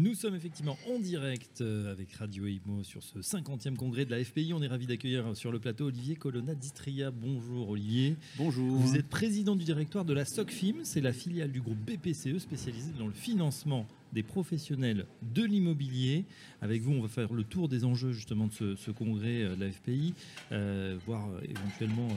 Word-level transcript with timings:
Nous 0.00 0.14
sommes 0.14 0.36
effectivement 0.36 0.78
en 0.88 1.00
direct 1.00 1.60
euh, 1.60 1.90
avec 1.90 2.12
Radio 2.12 2.46
Imo 2.46 2.84
sur 2.84 3.02
ce 3.02 3.18
50e 3.18 3.74
congrès 3.74 4.04
de 4.04 4.12
la 4.12 4.22
FPI. 4.22 4.52
On 4.54 4.62
est 4.62 4.68
ravi 4.68 4.86
d'accueillir 4.86 5.36
sur 5.36 5.50
le 5.50 5.58
plateau 5.58 5.86
Olivier 5.86 6.14
Colonna 6.14 6.54
d'Istria. 6.54 7.10
Bonjour 7.10 7.70
Olivier. 7.70 8.14
Bonjour. 8.36 8.78
Vous 8.78 8.94
êtes 8.94 9.08
président 9.08 9.56
du 9.56 9.64
directoire 9.64 10.04
de 10.04 10.12
la 10.12 10.24
SOCFIM, 10.24 10.84
c'est 10.84 11.00
la 11.00 11.12
filiale 11.12 11.50
du 11.50 11.60
groupe 11.60 11.78
BPCE 11.78 12.38
spécialisée 12.38 12.92
dans 12.96 13.08
le 13.08 13.12
financement 13.12 13.88
des 14.12 14.22
professionnels 14.22 15.06
de 15.22 15.44
l'immobilier. 15.44 16.24
Avec 16.60 16.82
vous, 16.82 16.92
on 16.92 17.02
va 17.02 17.08
faire 17.08 17.32
le 17.32 17.44
tour 17.44 17.68
des 17.68 17.84
enjeux 17.84 18.12
justement 18.12 18.46
de 18.46 18.74
ce, 18.76 18.90
congrès 18.90 19.42
euh, 19.42 19.56
de 19.56 19.64
la 19.64 19.70
FPI, 19.70 20.14
euh, 20.52 20.98
voir 21.06 21.28
euh, 21.28 21.40
éventuellement 21.48 22.08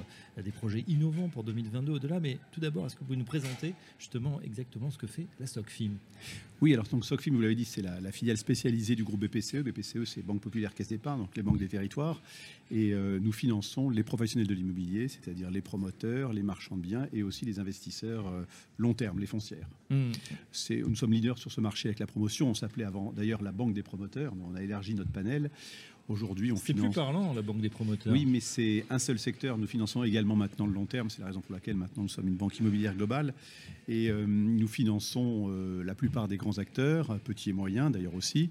des 0.42 0.52
projets 0.52 0.84
innovants 0.88 1.28
pour 1.28 1.44
2022 1.44 1.94
au-delà. 1.94 2.20
Mais 2.20 2.38
tout 2.52 2.60
d'abord, 2.60 2.86
est-ce 2.86 2.96
que 2.96 3.02
vous 3.02 3.06
pouvez 3.06 3.18
nous 3.18 3.26
présenter 3.26 3.74
justement 4.00 4.40
exactement 4.42 4.90
ce 4.90 4.98
que 4.98 5.08
fait 5.08 5.28
la 5.40 5.48
SOCFIM? 5.48 5.92
Oui, 6.62 6.74
alors 6.74 6.86
donc 6.88 7.06
SOCFIM, 7.06 7.34
vous 7.34 7.42
l'avez 7.42 7.56
dit, 7.56 7.66
c'est 7.66 7.82
la, 7.82 8.12
filiale 8.12 8.38
spécialisée 8.38 8.96
du 8.96 9.04
groupe 9.04 9.20
BPCE. 9.26 9.58
BPCE, 9.58 10.06
c'est 10.06 10.26
Banque 10.26 10.42
Populaire 10.42 10.74
Caisse 10.74 10.88
d'Épargne, 10.88 11.20
donc 11.20 11.36
les 11.36 11.44
banques 11.44 11.58
des 11.58 11.68
territoires. 11.68 12.22
Et 12.72 12.94
nous 12.94 13.32
finançons 13.34 13.90
les 13.90 14.04
professionnels 14.04 14.48
de 14.48 14.54
l'immobilier, 14.54 15.08
c'est-à-dire 15.08 15.52
les 15.52 15.60
promoteurs, 15.60 16.32
les 16.32 16.44
marchands 16.44 16.78
de 16.78 16.82
biens 16.82 17.08
et 17.12 17.24
aussi 17.24 17.46
les 17.46 17.60
investisseurs 17.60 18.32
long 18.78 18.94
terme, 18.94 19.20
les 19.20 19.26
foncières. 19.26 19.68
Mmh. 19.90 20.12
Nous 20.88 20.96
sommes 20.96 21.12
leaders 21.12 21.38
sur 21.38 21.52
ce 21.52 21.60
marché 21.60 21.81
avec 21.90 22.00
la 22.00 22.08
promotion. 22.08 22.50
On 22.50 22.54
s'appelait 22.54 22.84
avant 22.84 23.12
d'ailleurs 23.12 23.42
la 23.42 23.52
banque 23.52 23.74
des 23.74 23.84
promoteurs, 23.84 24.36
mais 24.36 24.44
on 24.50 24.56
a 24.56 24.62
élargi 24.62 24.94
notre 24.94 25.12
panel. 25.12 25.50
Aujourd'hui, 26.08 26.52
on 26.52 26.58
C'est 26.58 26.74
plus 26.74 26.90
parlant, 26.90 27.34
la 27.34 27.42
banque 27.42 27.62
des 27.62 27.70
promoteurs. 27.70 28.12
Oui, 28.12 28.26
mais 28.26 28.40
c'est 28.42 28.86
un 28.90 29.00
seul 29.00 29.18
secteur. 29.18 29.58
Nous 29.58 29.68
finançons 29.68 30.04
également 30.04 30.36
maintenant 30.36 30.66
le 30.66 30.74
long 30.74 30.86
terme. 30.86 31.10
C'est 31.10 31.22
la 31.22 31.28
raison 31.28 31.40
pour 31.40 31.54
laquelle 31.54 31.76
maintenant 31.76 32.04
nous 32.04 32.10
sommes 32.10 32.28
une 32.28 32.36
banque 32.36 32.60
immobilière 32.60 32.96
globale. 32.96 33.34
Et 33.88 34.10
euh, 34.10 34.26
nous 34.28 34.68
finançons 34.68 35.48
euh, 35.50 35.84
la 35.84 35.96
plupart 35.96 36.28
des 36.28 36.38
grands 36.38 36.58
acteurs, 36.58 37.18
petits 37.20 37.52
et 37.52 37.54
moyens 37.54 37.92
d'ailleurs 37.92 38.16
aussi. 38.16 38.50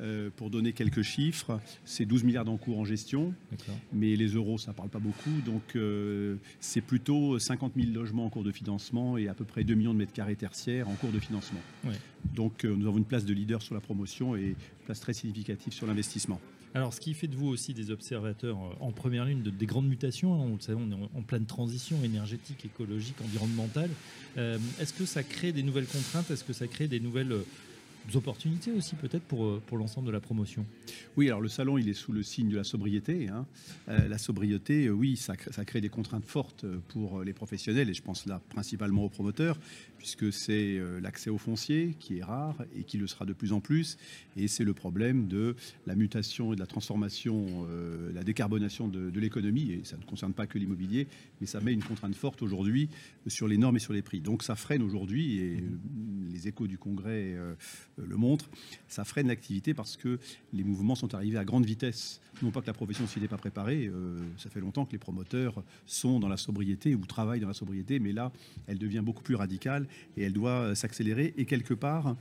Euh, 0.00 0.30
pour 0.34 0.50
donner 0.50 0.72
quelques 0.72 1.02
chiffres, 1.02 1.60
c'est 1.84 2.04
12 2.04 2.24
milliards 2.24 2.44
d'encours 2.44 2.78
en 2.78 2.84
gestion, 2.84 3.32
mais 3.92 4.16
les 4.16 4.28
euros, 4.28 4.58
ça 4.58 4.72
ne 4.72 4.76
parle 4.76 4.88
pas 4.88 4.98
beaucoup. 4.98 5.30
Donc, 5.44 5.76
euh, 5.76 6.36
c'est 6.58 6.80
plutôt 6.80 7.38
50 7.38 7.74
000 7.76 7.92
logements 7.92 8.26
en 8.26 8.30
cours 8.30 8.42
de 8.42 8.50
financement 8.50 9.16
et 9.16 9.28
à 9.28 9.34
peu 9.34 9.44
près 9.44 9.62
2 9.62 9.74
millions 9.74 9.94
de 9.94 9.98
mètres 9.98 10.12
carrés 10.12 10.34
tertiaires 10.34 10.88
en 10.88 10.94
cours 10.94 11.12
de 11.12 11.20
financement. 11.20 11.60
Donc, 12.34 12.64
euh, 12.64 12.74
nous 12.74 12.88
avons 12.88 12.98
une 12.98 13.04
place 13.04 13.24
de 13.24 13.32
leader 13.32 13.62
sur 13.62 13.74
la 13.74 13.80
promotion 13.80 14.34
et 14.34 14.48
une 14.48 14.84
place 14.84 15.00
très 15.00 15.12
significative 15.12 15.72
sur 15.72 15.86
l'investissement. 15.86 16.40
Alors, 16.74 16.92
ce 16.92 17.00
qui 17.00 17.14
fait 17.14 17.28
de 17.28 17.36
vous 17.36 17.46
aussi 17.46 17.72
des 17.72 17.92
observateurs 17.92 18.58
en 18.80 18.90
première 18.90 19.24
ligne 19.24 19.42
de, 19.42 19.50
des 19.50 19.66
grandes 19.66 19.86
mutations, 19.86 20.34
hein, 20.34 20.44
on 20.44 20.54
le 20.54 20.60
sait, 20.60 20.72
on 20.74 20.90
est 20.90 21.16
en, 21.16 21.22
pleine 21.22 21.46
transition 21.46 22.02
énergétique, 22.02 22.64
écologique, 22.64 23.14
environnementale. 23.22 23.90
Est-ce 24.36 24.92
que 24.92 25.04
ça 25.04 25.22
crée 25.22 25.52
des 25.52 25.62
nouvelles 25.62 25.86
contraintes? 25.86 26.28
Est-ce 26.32 26.42
que 26.42 26.52
ça 26.52 26.66
crée 26.66 26.88
des 26.88 26.98
nouvelles 26.98 27.32
opportunités 28.14 28.72
aussi 28.72 28.94
peut-être 28.94 29.22
pour, 29.22 29.44
euh, 29.44 29.62
pour 29.66 29.78
l'ensemble 29.78 30.06
de 30.06 30.12
la 30.12 30.20
promotion 30.20 30.64
Oui, 31.16 31.28
alors 31.28 31.40
le 31.40 31.48
salon, 31.48 31.78
il 31.78 31.88
est 31.88 31.94
sous 31.94 32.12
le 32.12 32.22
signe 32.22 32.48
de 32.48 32.56
la 32.56 32.64
sobriété. 32.64 33.28
Hein. 33.28 33.46
Euh, 33.88 34.08
la 34.08 34.18
sobriété, 34.18 34.86
euh, 34.86 34.90
oui, 34.90 35.16
ça, 35.16 35.34
ça, 35.50 35.64
crée 35.64 35.80
des 35.80 35.88
contraintes 35.88 36.26
fortes 36.26 36.66
pour 36.88 37.22
les 37.22 37.32
professionnels, 37.32 37.90
et 37.90 37.94
je 37.94 38.02
pense 38.02 38.26
là 38.26 38.40
principalement 38.50 39.04
aux 39.04 39.08
promoteurs, 39.08 39.58
puisque 40.04 40.34
c'est 40.34 40.78
l'accès 41.00 41.30
au 41.30 41.38
foncier 41.38 41.96
qui 41.98 42.18
est 42.18 42.22
rare 42.22 42.56
et 42.76 42.84
qui 42.84 42.98
le 42.98 43.06
sera 43.06 43.24
de 43.24 43.32
plus 43.32 43.54
en 43.54 43.60
plus, 43.60 43.96
et 44.36 44.48
c'est 44.48 44.62
le 44.62 44.74
problème 44.74 45.28
de 45.28 45.56
la 45.86 45.94
mutation 45.94 46.52
et 46.52 46.56
de 46.56 46.60
la 46.60 46.66
transformation, 46.66 47.66
la 48.12 48.22
décarbonation 48.22 48.86
de, 48.86 49.18
l'économie, 49.18 49.72
et 49.72 49.80
ça 49.84 49.96
ne 49.96 50.02
concerne 50.02 50.34
pas 50.34 50.46
que 50.46 50.58
l'immobilier, 50.58 51.06
mais 51.40 51.46
ça 51.46 51.58
met 51.60 51.72
une 51.72 51.82
contrainte 51.82 52.14
forte 52.14 52.42
aujourd'hui 52.42 52.90
sur 53.26 53.48
les 53.48 53.56
normes 53.56 53.76
et 53.76 53.80
sur 53.80 53.94
les 53.94 54.02
prix. 54.02 54.20
Donc 54.20 54.42
ça 54.42 54.56
freine 54.56 54.82
aujourd'hui, 54.82 55.38
et 55.38 55.64
les 56.30 56.48
échos 56.48 56.66
du 56.66 56.76
Congrès 56.76 57.32
euh, 57.34 57.54
le 57.96 58.16
montre, 58.16 58.50
ça 58.88 59.04
freine 59.04 59.28
l'activité 59.28 59.72
parce 59.72 59.96
que 59.96 60.18
les 60.52 60.64
mouvements 60.64 60.96
sont 60.96 61.14
arrivés 61.14 61.38
à 61.38 61.46
grande 61.46 61.64
vitesse. 61.64 62.20
Non 62.42 62.50
pas 62.50 62.60
que 62.60 62.66
la 62.66 62.74
profession 62.74 63.06
s'y 63.06 63.22
est 63.24 63.28
pas 63.28 63.38
préparée, 63.38 63.86
euh, 63.86 64.18
ça 64.36 64.50
fait 64.50 64.60
longtemps 64.60 64.84
que 64.84 64.92
les 64.92 64.98
promoteurs 64.98 65.62
sont 65.86 66.20
dans 66.20 66.28
la 66.28 66.36
sobriété 66.36 66.94
ou 66.94 67.06
travaillent 67.06 67.40
dans 67.40 67.48
la 67.48 67.54
sobriété, 67.54 68.00
mais 68.00 68.12
là, 68.12 68.32
elle 68.66 68.78
devient 68.78 69.02
beaucoup 69.02 69.22
plus 69.22 69.36
radicale 69.36 69.86
et 70.16 70.24
elle 70.24 70.32
doit 70.32 70.50
euh, 70.50 70.74
s'accélérer. 70.74 71.34
Et 71.36 71.44
quelque 71.44 71.74
part, 71.74 72.16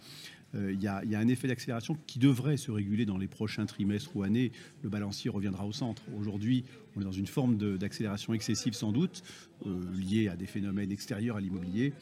il 0.55 0.79
y, 0.79 0.87
a 0.87 1.01
un 1.01 1.27
effet 1.29 1.47
d'accélération 1.47 1.97
qui 2.05 2.19
devrait 2.19 2.57
se 2.57 2.69
réguler 2.69 3.07
dans 3.07 3.17
les 3.17 3.27
prochains 3.27 3.65
trimestres 3.65 4.15
ou 4.15 4.21
années. 4.21 4.51
Le 4.83 4.89
balancier 4.89 5.31
reviendra 5.31 5.65
au 5.65 5.71
centre. 5.71 6.03
Aujourd'hui, 6.15 6.63
on 6.95 7.01
est 7.01 7.03
dans 7.03 7.11
une 7.11 7.25
forme 7.25 7.57
d'accélération 7.79 8.35
excessive 8.35 8.73
sans 8.73 8.91
doute, 8.91 9.23
liée 9.65 10.27
à 10.27 10.35
des 10.35 10.45
phénomènes 10.45 10.91
extérieurs 10.91 11.37
à 11.37 11.41
l'immobilier. 11.41 11.93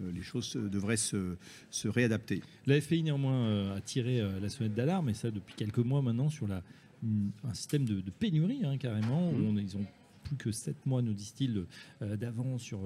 Euh, 0.00 0.12
les 0.12 0.22
choses 0.22 0.54
devraient 0.54 0.96
se, 0.96 1.36
réadapter. 1.84 2.42
La 2.66 2.80
FPI 2.80 3.02
néanmoins 3.02 3.44
euh, 3.46 3.76
a 3.76 3.80
tiré 3.80 4.20
euh, 4.20 4.40
la 4.40 4.48
sonnette 4.48 4.74
d'alarme, 4.74 5.08
et 5.08 5.14
ça 5.14 5.30
depuis 5.30 5.54
quelques 5.54 5.78
mois 5.78 6.02
maintenant, 6.02 6.28
sur 6.28 6.46
la, 6.46 6.62
un 7.02 7.54
système 7.54 7.84
de, 7.84 8.02
pénurie 8.10 8.64
hein, 8.64 8.76
carrément. 8.78 9.32
Mmh. 9.32 9.58
ils 9.58 9.76
ont 9.76 9.86
plus 10.24 10.36
que 10.36 10.52
7 10.52 10.86
mois, 10.86 11.02
nous 11.02 11.14
disent-ils, 11.14 11.64
d'avance 12.00 12.62
sur, 12.62 12.80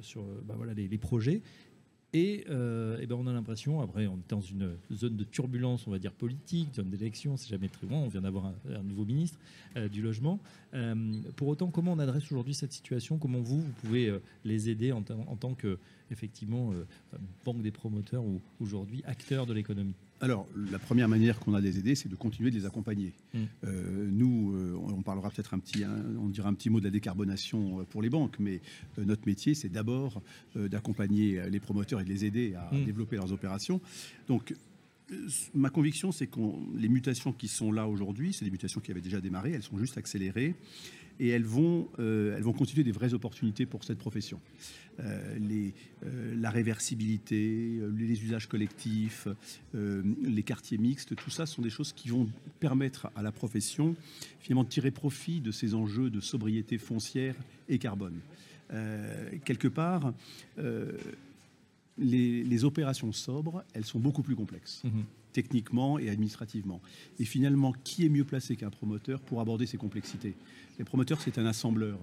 sur 0.00 0.24
bah, 0.46 0.54
voilà, 0.56 0.72
les, 0.72 0.98
projets. 0.98 1.42
Et, 2.14 2.44
euh, 2.48 3.04
ben 3.06 3.16
on 3.16 3.26
a 3.26 3.32
l'impression, 3.32 3.82
après, 3.82 4.06
on 4.06 4.14
est 4.14 4.30
dans 4.30 4.40
une 4.40 4.76
zone 4.92 5.16
de 5.16 5.24
turbulence, 5.24 5.86
on 5.86 5.90
va 5.90 5.98
dire 5.98 6.12
politique, 6.12 6.74
zone 6.74 6.88
d'élection, 6.88 7.36
c'est 7.36 7.50
jamais 7.50 7.68
très 7.68 7.86
loin, 7.86 7.98
on 7.98 8.08
vient 8.08 8.22
d'avoir 8.22 8.46
un, 8.46 8.82
nouveau 8.82 9.04
ministre 9.04 9.38
euh, 9.76 9.88
du 9.88 10.00
logement. 10.00 10.40
Euh, 10.72 10.94
pour 11.36 11.48
autant, 11.48 11.68
comment 11.68 11.92
on 11.92 11.98
adresse 11.98 12.24
aujourd'hui 12.24 12.54
cette 12.54 12.72
situation? 12.72 13.18
Comment 13.18 13.40
vous, 13.40 13.60
vous 13.60 13.72
pouvez 13.82 14.12
les 14.44 14.70
aider 14.70 14.92
en, 14.92 15.02
tant 15.02 15.54
que, 15.54 15.78
effectivement, 16.10 16.72
banque 17.44 17.60
des 17.60 17.70
promoteurs 17.70 18.24
ou 18.24 18.40
aujourd'hui 18.60 19.02
acteur 19.06 19.44
de 19.44 19.52
l'économie? 19.52 19.94
Alors, 20.20 20.48
la 20.70 20.78
première 20.78 21.08
manière 21.08 21.38
qu'on 21.38 21.54
a 21.54 21.60
de 21.60 21.66
les 21.66 21.78
aider, 21.78 21.94
c'est 21.94 22.08
de 22.08 22.16
continuer 22.16 22.50
de 22.50 22.56
les 22.56 22.66
accompagner. 22.66 23.12
Mm. 23.34 23.38
Euh, 23.64 24.08
nous, 24.10 24.54
euh, 24.54 24.74
on 24.76 25.02
parlera 25.02 25.30
peut-être 25.30 25.54
un 25.54 25.58
petit, 25.58 25.84
on 26.20 26.28
dira 26.28 26.48
un 26.48 26.54
petit 26.54 26.70
mot 26.70 26.80
de 26.80 26.84
la 26.84 26.90
décarbonation 26.90 27.80
euh, 27.80 27.82
pour 27.84 28.02
les 28.02 28.10
banques, 28.10 28.36
mais 28.40 28.60
notre 28.98 29.26
métier, 29.26 29.54
c'est 29.54 29.68
d'abord 29.68 30.22
d'accompagner 30.56 31.48
les 31.48 31.60
promoteurs 31.60 32.00
et 32.00 32.04
de 32.04 32.08
les 32.08 32.24
aider 32.24 32.54
à 32.54 32.74
mm. 32.74 32.84
développer 32.84 33.16
leurs 33.16 33.32
opérations. 33.32 33.80
Donc, 34.26 34.54
ma 35.54 35.70
conviction, 35.70 36.12
c'est 36.12 36.26
que 36.26 36.40
les 36.76 36.88
mutations 36.88 37.32
qui 37.32 37.48
sont 37.48 37.72
là 37.72 37.88
aujourd'hui, 37.88 38.32
c'est 38.32 38.44
des 38.44 38.50
mutations 38.50 38.80
qui 38.80 38.90
avaient 38.90 39.00
déjà 39.00 39.20
démarré, 39.20 39.52
elles 39.52 39.62
sont 39.62 39.78
juste 39.78 39.98
accélérées 39.98 40.54
et 41.20 41.28
elles 41.28 41.44
vont, 41.44 41.88
euh, 41.98 42.36
elles 42.36 42.42
vont 42.42 42.52
constituer 42.52 42.84
des 42.84 42.92
vraies 42.92 43.14
opportunités 43.14 43.66
pour 43.66 43.84
cette 43.84 43.98
profession. 43.98 44.40
Euh, 45.00 45.38
euh, 46.04 46.34
la 46.36 46.50
réversibilité, 46.50 47.80
les 47.96 48.24
usages 48.24 48.48
collectifs, 48.48 49.28
les 49.74 50.42
quartiers 50.42 50.78
mixtes, 50.78 51.14
tout 51.16 51.30
ça 51.30 51.46
sont 51.46 51.62
des 51.62 51.70
choses 51.70 51.92
qui 51.92 52.08
vont 52.08 52.28
permettre 52.60 53.10
à 53.16 53.22
la 53.22 53.32
profession 53.32 53.96
finalement 54.40 54.64
de 54.64 54.68
tirer 54.68 54.90
profit 54.90 55.40
de 55.40 55.50
ces 55.50 55.74
enjeux 55.74 56.10
de 56.10 56.20
sobriété 56.20 56.78
foncière 56.78 57.34
et 57.68 57.78
carbone. 57.78 58.18
quelque 59.44 59.68
part, 59.68 60.12
les, 61.98 62.64
opérations 62.64 63.12
sobres, 63.12 63.64
elles 63.74 63.84
sont 63.84 63.98
beaucoup 63.98 64.22
plus 64.22 64.36
complexes. 64.36 64.82
Mhm. 64.84 65.04
techniquement 65.32 65.98
et 65.98 66.08
administrativement. 66.08 66.80
Et 67.20 67.24
finalement, 67.24 67.72
qui 67.84 68.04
est 68.04 68.08
mieux 68.08 68.24
placé 68.24 68.56
qu'un 68.56 68.70
promoteur 68.70 69.20
pour 69.20 69.40
aborder 69.40 69.66
ces 69.66 69.76
complexités? 69.76 70.34
Les 70.78 70.84
promoteurs, 70.84 71.20
c'est 71.20 71.38
un 71.38 71.46
assembleur. 71.46 71.98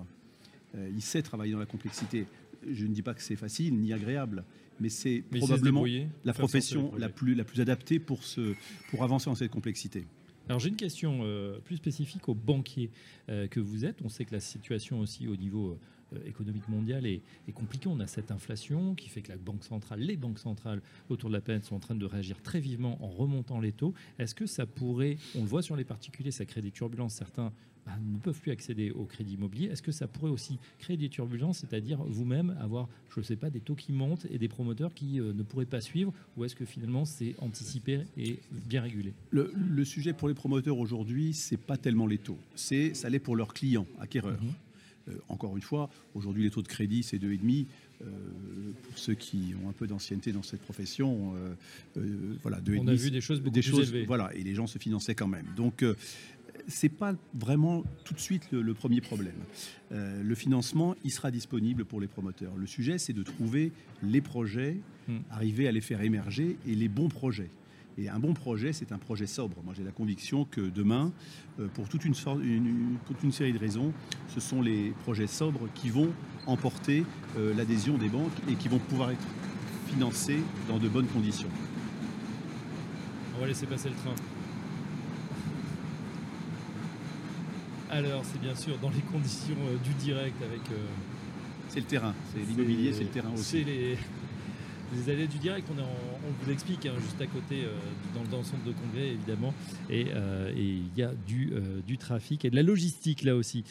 Euh, 0.75 0.89
il 0.93 1.01
sait 1.01 1.21
travailler 1.21 1.51
dans 1.51 1.59
la 1.59 1.65
complexité. 1.65 2.27
Je 2.71 2.85
ne 2.85 2.93
dis 2.93 3.01
pas 3.01 3.13
que 3.13 3.21
c'est 3.21 3.35
facile 3.35 3.75
ni 3.77 3.91
agréable, 3.91 4.45
mais 4.79 4.89
c'est 4.89 5.23
probablement 5.31 5.83
la 6.23 6.33
profession 6.33 6.93
la 6.97 7.09
plus, 7.09 7.35
la 7.35 7.43
plus 7.43 7.61
adaptée 7.61 7.99
pour, 7.99 8.23
ce, 8.23 8.53
pour 8.89 9.03
avancer 9.03 9.25
dans 9.25 9.35
cette 9.35 9.51
complexité. 9.51 10.05
Alors 10.47 10.59
j'ai 10.59 10.69
une 10.69 10.75
question 10.75 11.21
euh, 11.23 11.57
plus 11.59 11.77
spécifique 11.77 12.29
aux 12.29 12.35
banquiers 12.35 12.91
euh, 13.29 13.47
que 13.47 13.59
vous 13.59 13.85
êtes. 13.85 14.01
On 14.03 14.09
sait 14.09 14.25
que 14.25 14.33
la 14.33 14.39
situation 14.39 14.99
aussi 14.99 15.27
au 15.27 15.35
niveau 15.35 15.77
économique 16.25 16.67
mondiale 16.67 17.05
est, 17.05 17.21
compliquée. 17.53 17.87
On 17.87 17.99
a 17.99 18.07
cette 18.07 18.31
inflation 18.31 18.95
qui 18.95 19.09
fait 19.09 19.21
que 19.21 19.31
la 19.31 19.37
banque 19.37 19.63
centrale, 19.63 19.99
les 19.99 20.17
banques 20.17 20.39
centrales 20.39 20.81
autour 21.09 21.29
de 21.29 21.35
la 21.35 21.41
planète 21.41 21.63
sont 21.63 21.75
en 21.75 21.79
train 21.79 21.95
de 21.95 22.05
réagir 22.05 22.41
très 22.41 22.59
vivement 22.59 22.97
en 23.03 23.07
remontant 23.07 23.59
les 23.59 23.71
taux. 23.71 23.93
Est-ce 24.19 24.35
que 24.35 24.45
ça 24.45 24.65
pourrait, 24.65 25.17
on 25.35 25.41
le 25.41 25.47
voit 25.47 25.61
sur 25.61 25.75
les 25.75 25.85
particuliers, 25.85 26.31
ça 26.31 26.45
crée 26.45 26.61
des 26.61 26.71
turbulences. 26.71 27.15
Certains 27.15 27.53
bah, 27.85 27.91
ne 28.03 28.17
peuvent 28.17 28.39
plus 28.39 28.51
accéder 28.51 28.89
au 28.89 29.05
crédit 29.05 29.35
immobilier. 29.35 29.67
Est-ce 29.67 29.83
que 29.83 29.91
ça 29.91 30.07
pourrait 30.07 30.31
aussi 30.31 30.57
créer 30.79 30.97
des 30.97 31.09
turbulences, 31.09 31.59
c'est-à-dire 31.59 32.03
vous-même 32.03 32.57
avoir, 32.59 32.89
je 33.13 33.19
ne 33.19 33.23
sais 33.23 33.35
pas, 33.35 33.51
des 33.51 33.59
taux 33.59 33.75
qui 33.75 33.91
montent 33.93 34.25
et 34.31 34.39
des 34.39 34.47
promoteurs 34.47 34.91
qui 34.93 35.19
ne 35.19 35.43
pourraient 35.43 35.67
pas 35.67 35.81
suivre 35.81 36.11
Ou 36.35 36.45
est-ce 36.45 36.55
que 36.55 36.65
finalement 36.65 37.05
c'est 37.05 37.35
anticipé 37.39 38.01
et 38.17 38.39
bien 38.51 38.81
régulé? 38.81 39.13
Le, 39.29 39.85
sujet 39.85 40.13
pour 40.13 40.27
les 40.27 40.33
promoteurs 40.33 40.79
aujourd'hui, 40.79 41.33
c'est 41.33 41.57
pas 41.57 41.77
tellement 41.77 42.07
les 42.07 42.17
taux, 42.17 42.39
c'est 42.55 42.95
ça 42.95 43.07
l'est 43.07 43.19
pour 43.19 43.35
leurs 43.35 43.53
clients 43.53 43.85
acquéreurs. 43.99 44.41
Mhm. 44.41 44.53
Euh, 45.07 45.13
encore 45.29 45.55
une 45.55 45.61
fois, 45.61 45.89
aujourd'hui 46.13 46.43
les 46.43 46.49
taux 46.49 46.61
de 46.61 46.67
crédit 46.67 47.03
c'est 47.03 47.17
2,5. 47.17 47.65
Euh, 48.01 48.07
pour 48.83 48.97
ceux 48.97 49.13
qui 49.13 49.53
ont 49.63 49.69
un 49.69 49.71
peu 49.71 49.87
d'ancienneté 49.87 50.33
dans 50.33 50.43
cette 50.43 50.61
profession, 50.61 51.33
voilà, 52.43 52.59
On 52.77 52.87
a 52.87 52.93
vu 52.93 53.09
des 53.09 53.21
choses 53.21 53.39
beaucoup 53.39 53.53
des 53.53 53.61
plus 53.61 53.71
choses, 53.71 53.89
élevées. 53.89 54.05
Voilà, 54.05 54.33
et 54.35 54.43
les 54.43 54.53
gens 54.53 54.67
se 54.67 54.77
finançaient 54.77 55.15
quand 55.15 55.27
même. 55.27 55.45
Donc 55.55 55.83
c'est 56.67 56.89
pas 56.89 57.15
vraiment 57.33 57.83
tout 58.03 58.13
de 58.13 58.19
suite 58.19 58.47
le, 58.51 58.73
premier 58.73 59.01
problème. 59.01 59.35
Euh, 59.91 60.21
le 60.23 60.35
financement, 60.35 60.95
il 61.03 61.11
sera 61.11 61.31
disponible 61.31 61.85
pour 61.85 62.01
les 62.01 62.07
promoteurs. 62.07 62.55
Le 62.55 62.67
sujet, 62.67 62.97
c'est 62.97 63.13
de 63.13 63.23
trouver 63.23 63.71
les 64.03 64.21
projets, 64.21 64.77
hmm. 65.07 65.17
arriver 65.31 65.67
à 65.67 65.71
les 65.71 65.81
faire 65.81 66.01
émerger 66.01 66.57
et 66.67 66.75
les 66.75 66.87
bons 66.87 67.09
projets. 67.09 67.49
Et 67.97 68.09
un 68.09 68.19
bon 68.19 68.33
projet, 68.33 68.73
c'est 68.73 68.91
un 68.91 68.97
projet 68.97 69.25
sobre. 69.25 69.55
Moi, 69.63 69.73
j'ai 69.75 69.83
la 69.83 69.91
conviction 69.91 70.45
que 70.45 70.61
demain, 70.61 71.13
euh, 71.59 71.67
pour 71.73 71.87
toute 71.87 72.03
une, 72.03 72.13
toute 72.13 73.23
une, 73.23 73.31
série 73.31 73.53
de 73.53 73.59
raisons, 73.59 73.93
ce 74.27 74.41
sont 74.41 74.61
les 74.61 74.91
projets 75.03 75.27
sobres 75.27 75.69
qui 75.73 75.89
vont 75.89 76.11
emporter 76.45 77.05
euh, 77.37 77.53
l'adhésion 77.53 77.97
des 77.97 78.09
banques 78.09 78.33
et 78.49 78.55
qui 78.55 78.67
vont 78.67 78.79
pouvoir 78.79 79.11
être 79.11 79.25
financés 79.87 80.39
dans 80.67 80.77
de 80.77 80.89
bonnes 80.89 81.07
conditions. 81.07 81.49
On 83.37 83.41
va 83.41 83.47
laisser 83.47 83.65
passer 83.65 83.89
le 83.89 83.95
train. 83.95 84.15
Alors, 87.89 88.23
c'est 88.25 88.41
bien 88.41 88.55
sûr 88.55 88.77
dans 88.79 88.89
les 88.89 89.01
conditions 89.01 89.55
euh, 89.69 89.77
du 89.83 89.93
direct 89.93 90.35
avec. 90.41 90.61
Euh, 90.71 90.85
c'est 91.69 91.79
le 91.79 91.85
terrain, 91.85 92.13
c'est 92.33 92.39
l'immobilier, 92.39 92.93
c'est 92.93 93.03
le 93.03 93.09
terrain 93.09 93.31
aussi. 93.33 93.43
C'est 93.43 93.63
les, 93.63 93.97
les 94.93 95.11
allées 95.11 95.27
du 95.27 95.37
direct, 95.37 95.67
on, 95.71 95.75
vous 95.75 96.49
l'explique, 96.49 96.85
hein, 96.85 96.93
juste 96.99 97.21
à 97.21 97.27
côté, 97.27 97.63
euh, 97.63 97.69
dans, 98.13 98.37
le 98.37 98.43
centre 98.43 98.63
de 98.63 98.71
congrès, 98.71 99.09
évidemment. 99.09 99.53
Et 99.89 100.07
il 100.55 100.97
y 100.97 101.03
a 101.03 101.11
du, 101.27 101.53
du 101.85 101.97
trafic 101.97 102.45
et 102.45 102.49
de 102.49 102.55
la 102.55 102.63
logistique 102.63 103.23
là 103.23 103.35
aussi. 103.35 103.63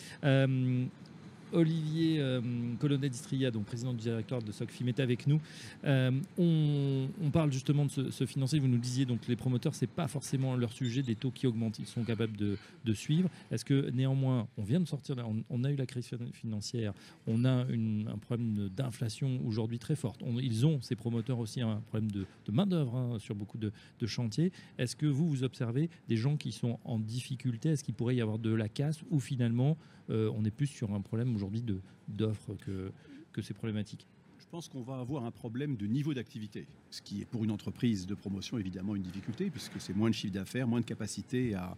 Olivier 1.55 2.19
euh, 2.21 2.41
Colonnet 2.79 3.09
d'Istria, 3.09 3.51
donc 3.51 3.65
président 3.65 3.93
du 3.93 4.01
directoire 4.01 4.43
de 4.43 4.53
SOCFIM, 4.53 4.89
est 4.89 5.01
avec 5.01 5.27
nous. 5.27 5.41
Euh, 5.85 6.11
on, 6.37 7.31
parle 7.31 7.53
justement 7.53 7.87
de 7.87 8.11
se, 8.11 8.27
financer. 8.27 8.59
Vous 8.59 8.69
nous 8.69 8.79
disiez 8.79 9.07
donc 9.07 9.27
les 9.29 9.37
promoteurs, 9.37 9.75
c'est 9.75 9.87
pas 9.87 10.09
forcément 10.09 10.57
leur 10.57 10.73
sujet, 10.73 11.03
des 11.03 11.15
taux 11.15 11.31
qui 11.31 11.47
augmentent, 11.47 11.79
ils 11.79 11.87
sont 11.87 12.03
capables 12.03 12.37
de, 12.37 12.95
suivre. 12.95 13.29
Est-ce 13.51 13.65
que 13.65 13.91
néanmoins, 13.91 14.47
on 14.57 14.63
vient 14.63 14.79
de 14.79 14.87
sortir, 14.87 15.17
on, 15.51 15.65
a 15.65 15.71
eu 15.71 15.77
la 15.77 15.87
crise 15.87 16.11
financière, 16.33 16.93
on 17.27 17.45
a 17.45 17.51
un 17.51 18.19
problème 18.21 18.69
d'inflation 18.69 19.41
aujourd'hui 19.45 19.79
très 19.79 19.97
forte. 19.97 20.21
ils 20.41 20.65
ont 20.65 20.81
ces 20.81 20.95
promoteurs 20.95 21.41
aussi 21.41 21.61
un 21.61 21.81
problème 21.89 22.11
de, 22.13 22.27
main 22.53 22.67
d'œuvre 22.67 22.95
hein, 22.95 23.19
sur 23.19 23.35
beaucoup 23.35 23.59
de, 23.59 23.73
de 23.99 24.07
chantiers. 24.07 24.53
Est-ce 24.79 24.95
que 24.95 25.07
vous 25.07 25.29
vous 25.29 25.43
observez 25.43 25.91
des 26.09 26.17
gens 26.17 26.37
qui 26.37 26.53
sont 26.53 26.79
en 26.85 27.01
difficulté? 27.01 27.71
Est-ce 27.71 27.83
qu'il 27.83 27.95
pourrait 27.95 28.17
y 28.17 28.21
avoir 28.21 28.39
de 28.39 28.55
la 28.55 28.69
casse 28.69 29.01
ou 29.11 29.19
finalement 29.19 29.77
euh, 30.11 30.31
on 30.37 30.45
est 30.45 30.51
plus 30.51 30.67
sur 30.67 30.93
un 30.93 31.01
problème 31.01 31.35
aujourd'hui 31.35 31.44
d'offres 32.09 32.55
que, 32.55 32.93
que 33.33 33.43
ces 33.43 33.55
problématiques. 33.55 34.07
Je 34.55 34.59
pense 34.59 34.69
qu'on 34.69 34.83
va 34.83 35.01
avoir 35.01 35.25
un 35.25 35.33
problème 35.33 35.75
de 35.75 35.87
niveau 35.87 36.15
d'activité, 36.15 36.67
ce 36.91 37.03
qui 37.03 37.23
est 37.23 37.25
pour 37.25 37.43
une 37.43 37.51
entreprise 37.51 38.07
de 38.07 38.15
promotion 38.15 38.57
évidemment 38.57 38.95
une 38.95 39.03
difficulté, 39.03 39.51
puisque 39.51 39.81
c'est 39.81 39.97
moins 39.97 40.11
de 40.11 40.15
chiffre 40.15 40.33
d'affaires, 40.33 40.69
moins 40.69 40.79
de 40.79 40.85
capacité 40.85 41.55
à, 41.55 41.77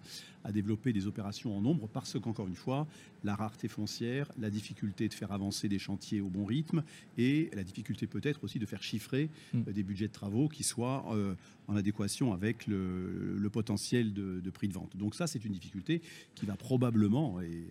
développer 0.52 0.92
des 0.92 1.06
opérations 1.06 1.56
en 1.56 1.60
nombre, 1.62 1.88
parce 1.88 2.20
qu'encore 2.20 2.46
une 2.46 2.54
fois, 2.54 2.86
la 3.24 3.34
rareté 3.34 3.66
foncière, 3.66 4.30
la 4.38 4.50
difficulté 4.50 5.08
de 5.08 5.14
faire 5.14 5.32
avancer 5.32 5.68
des 5.68 5.78
chantiers 5.78 6.20
au 6.20 6.28
bon 6.28 6.44
rythme, 6.44 6.84
et 7.16 7.50
la 7.54 7.64
difficulté 7.64 8.06
peut-être 8.06 8.44
aussi 8.44 8.58
de 8.58 8.66
faire 8.66 8.82
chiffrer 8.82 9.30
mm. 9.54 9.62
euh, 9.66 9.72
des 9.72 9.82
budgets 9.82 10.08
de 10.08 10.12
travaux 10.12 10.48
qui 10.48 10.62
soient 10.62 11.06
euh, 11.14 11.34
en 11.68 11.76
adéquation 11.76 12.32
avec 12.32 12.66
le, 12.66 13.48
potentiel 13.50 14.12
de, 14.12 14.40
de, 14.40 14.50
prix 14.50 14.68
de 14.68 14.74
vente. 14.74 14.96
Donc 14.96 15.14
ça, 15.14 15.26
c'est 15.26 15.44
une 15.44 15.52
difficulté 15.52 16.02
qui 16.34 16.44
va 16.44 16.56
probablement, 16.56 17.40
et 17.40 17.66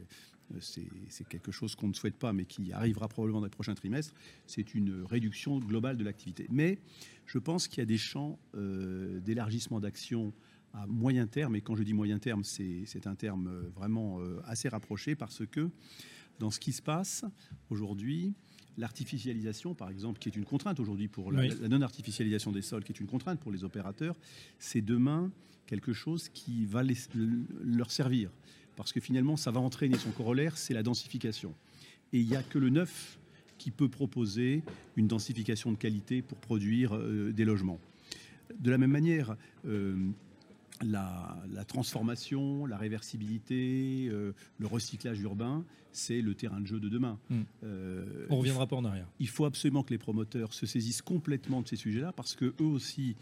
c'est 0.60 1.28
quelque 1.28 1.52
chose 1.52 1.76
qu'on 1.76 1.88
ne 1.88 1.94
souhaite 1.94 2.18
pas, 2.18 2.34
mais 2.34 2.46
qui 2.46 2.72
arrivera 2.72 3.08
probablement 3.08 3.40
dans 3.40 3.46
les 3.46 3.52
prochains 3.52 3.76
trimestres, 3.76 4.14
c'est 4.46 4.74
une 4.74 5.04
réduction 5.04 5.60
globale 5.60 5.98
de 5.98 6.04
l'activité. 6.04 6.48
Mais 6.50 6.80
je 7.26 7.38
pense 7.40 7.68
qu'il 7.68 7.80
y 7.80 7.82
a 7.82 7.86
des 7.86 7.98
champs 7.98 8.40
euh, 8.56 9.20
d'élargissement 9.20 9.80
d'action 9.80 10.34
à 10.74 10.86
moyen 10.88 11.26
terme, 11.26 11.56
et 11.56 11.62
quand 11.62 11.76
je 11.76 11.84
dis 11.84 11.94
moyen 11.94 12.20
terme, 12.20 12.44
c'est 12.44 13.08
un 13.08 13.16
terme 13.16 13.48
euh, 13.48 13.70
vraiment 13.76 14.20
assez 14.46 14.68
rapproché, 14.68 15.16
parce 15.16 15.46
que 15.46 15.70
dans 16.40 16.52
ce 16.52 16.60
qui 16.60 16.74
se 16.74 16.82
passe 16.82 17.24
aujourd'hui, 17.70 18.34
l'artificialisation, 18.78 19.74
par 19.74 19.90
exemple, 19.90 20.20
qui 20.20 20.30
est 20.30 20.36
une 20.36 20.46
contrainte 20.46 20.80
aujourd'hui 20.80 21.08
pour 21.08 21.32
la, 21.32 21.48
non-artificialisation 21.68 22.52
des 22.52 22.62
sols, 22.62 22.84
qui 22.84 22.92
est 22.92 23.00
une 23.00 23.08
contrainte 23.08 23.40
pour 23.40 23.52
les 23.52 23.64
opérateurs, 23.64 24.16
c'est 24.60 24.82
demain 24.82 25.32
quelque 25.66 25.94
chose 25.94 26.30
qui 26.30 26.66
va 26.66 26.84
leur 27.64 27.92
servir 27.92 28.32
parce 28.75 28.92
que 28.92 29.00
finalement, 29.00 29.38
ça 29.38 29.51
va 29.51 29.60
entraîner 29.60 29.98
son 29.98 30.12
corollaire, 30.12 30.57
c'est 30.57 30.74
la 30.74 30.83
densification. 30.83 31.54
Et 32.13 32.19
il 32.19 32.27
n'y 32.27 32.36
a 32.36 32.44
que 32.44 32.60
le 32.60 32.69
neuf 32.69 33.18
qui 33.57 33.72
peut 33.72 33.89
proposer 33.89 34.63
une 34.95 35.07
densification 35.07 35.72
de 35.72 35.77
qualité 35.77 36.22
pour 36.22 36.38
produire 36.38 36.95
euh, 36.95 37.31
des 37.31 37.45
logements. 37.45 37.80
De 38.60 38.69
la 38.69 38.77
même 38.77 38.92
manière, 38.92 39.36
euh, 39.66 39.95
la, 40.81 41.38
transformation, 41.68 42.66
la 42.66 42.77
réversibilité, 42.77 44.07
euh, 44.12 44.33
le 44.60 44.68
recyclage 44.68 45.19
urbain, 45.22 45.63
c'est 45.92 46.22
le 46.22 46.36
terrain 46.36 46.60
de 46.60 46.68
jeu 46.68 46.80
de 46.80 46.89
demain. 46.89 47.18
Hmm. 47.30 47.44
On 48.30 48.38
reviendra 48.38 48.68
pas 48.68 48.75
en 48.75 48.83
arrière. 48.83 49.07
Il 49.19 49.30
faut 49.30 49.45
absolument 49.45 49.83
que 49.83 49.92
les 49.92 49.98
promoteurs 49.98 50.54
se 50.54 50.66
saisissent 50.66 51.01
complètement 51.01 51.62
de 51.62 51.68
ces 51.68 51.77
sujets-là 51.77 52.12
parce 52.12 52.36
que 52.36 52.54
eux 52.60 52.66
aussi 52.66 53.16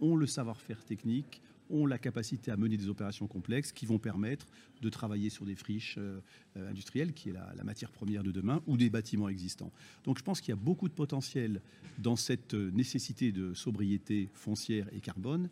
ont 0.00 0.16
le 0.16 0.26
savoir-faire 0.26 0.84
technique, 0.84 1.40
ont 1.70 1.86
la 1.86 1.98
capacité 1.98 2.50
à 2.50 2.56
mener 2.56 2.76
des 2.76 2.88
opérations 2.88 3.26
complexes 3.26 3.72
qui 3.72 3.86
vont 3.86 3.98
permettre 3.98 4.46
de 4.80 4.88
travailler 4.88 5.30
sur 5.30 5.44
des 5.44 5.54
friches 5.54 5.96
euh, 5.98 6.20
euh, 6.56 6.70
industrielles, 6.70 7.12
qui 7.12 7.30
est 7.30 7.32
la, 7.32 7.64
matière 7.64 7.90
première 7.90 8.22
de 8.22 8.30
demain, 8.30 8.62
ou 8.66 8.76
des 8.76 8.90
bâtiments 8.90 9.28
existants. 9.28 9.72
Donc 10.04 10.18
je 10.18 10.24
pense 10.24 10.40
qu'il 10.40 10.50
y 10.50 10.58
a 10.58 10.60
beaucoup 10.60 10.88
de 10.88 10.94
potentiel 10.94 11.60
dans 11.98 12.16
cette 12.16 12.54
euh, 12.54 12.70
nécessité 12.72 13.32
de 13.32 13.54
sobriété 13.54 14.28
foncière 14.34 14.86
et 14.92 15.00
carbone 15.00 15.48